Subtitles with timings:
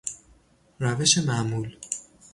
[0.79, 1.77] روش معمول